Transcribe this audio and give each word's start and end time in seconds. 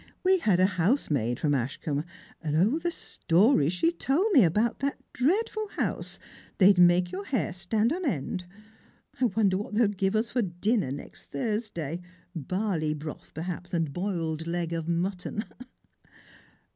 We 0.23 0.39
had 0.39 0.59
a 0.59 0.65
housemaid 0.81 1.39
from 1.39 1.53
Ashcombe; 1.53 2.05
and, 2.41 2.55
0, 2.57 2.79
the 2.79 2.89
stories 2.89 3.71
she 3.71 3.91
told 3.91 4.31
me 4.33 4.43
about 4.43 4.79
that 4.79 4.97
dreadful 5.13 5.67
house! 5.77 6.17
They'd 6.57 6.79
make 6.79 7.11
your 7.11 7.25
hair 7.25 7.53
stand 7.53 7.93
on 7.93 8.03
end. 8.03 8.45
I 9.19 9.25
wonder 9.25 9.59
what 9.59 9.75
they'll 9.75 9.87
give 9.89 10.15
us 10.15 10.31
for 10.31 10.41
dinner 10.41 10.89
next 10.89 11.25
Thursday. 11.25 12.01
Barleybroth 12.35 13.35
perhaps, 13.35 13.75
and 13.75 13.93
boiled 13.93 14.47
leg 14.47 14.73
of 14.73 14.87
mutton." 14.87 15.45